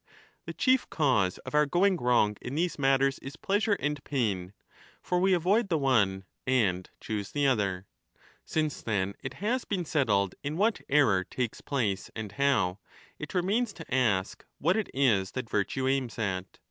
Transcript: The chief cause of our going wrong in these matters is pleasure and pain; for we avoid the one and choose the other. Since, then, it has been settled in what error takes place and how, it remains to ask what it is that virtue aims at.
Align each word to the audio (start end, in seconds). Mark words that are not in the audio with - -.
The 0.45 0.53
chief 0.55 0.89
cause 0.89 1.37
of 1.45 1.53
our 1.53 1.67
going 1.67 1.95
wrong 1.97 2.35
in 2.41 2.55
these 2.55 2.79
matters 2.79 3.19
is 3.19 3.35
pleasure 3.35 3.77
and 3.79 4.03
pain; 4.03 4.53
for 4.99 5.19
we 5.19 5.35
avoid 5.35 5.69
the 5.69 5.77
one 5.77 6.25
and 6.47 6.89
choose 6.99 7.31
the 7.31 7.45
other. 7.45 7.85
Since, 8.43 8.81
then, 8.81 9.13
it 9.21 9.35
has 9.35 9.63
been 9.63 9.85
settled 9.85 10.33
in 10.41 10.57
what 10.57 10.81
error 10.89 11.23
takes 11.23 11.61
place 11.61 12.09
and 12.15 12.31
how, 12.31 12.79
it 13.19 13.35
remains 13.35 13.73
to 13.73 13.93
ask 13.93 14.43
what 14.57 14.75
it 14.75 14.89
is 14.91 15.33
that 15.33 15.47
virtue 15.47 15.87
aims 15.87 16.17
at. 16.17 16.57